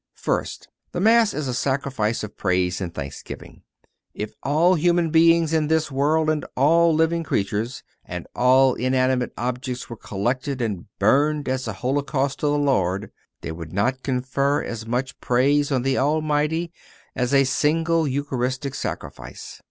First—The 0.15 0.99
Mass 0.99 1.31
is 1.31 1.47
a 1.47 1.53
sacrifice 1.53 2.23
of 2.23 2.35
praise 2.35 2.81
and 2.81 2.91
thanksgiving. 2.91 3.61
If 4.15 4.33
all 4.41 4.73
human 4.73 5.11
beings 5.11 5.53
in 5.53 5.67
this 5.67 5.91
world, 5.91 6.27
and 6.27 6.43
all 6.55 6.91
living 6.95 7.21
creatures, 7.21 7.83
and 8.03 8.25
all 8.33 8.73
inanimate 8.73 9.31
objects 9.37 9.91
were 9.91 9.95
collected 9.95 10.59
and 10.59 10.87
burned 10.97 11.47
as 11.47 11.67
a 11.67 11.73
holocaust 11.73 12.39
to 12.39 12.47
the 12.47 12.57
Lord, 12.57 13.11
they 13.41 13.51
would 13.51 13.73
not 13.73 14.01
confer 14.01 14.63
as 14.63 14.87
much 14.87 15.19
praise 15.21 15.71
on 15.71 15.83
the 15.83 15.99
Almighty 15.99 16.71
as 17.15 17.31
a 17.31 17.43
single 17.43 18.07
Eucharistic 18.07 18.73
sacrifice. 18.73 19.59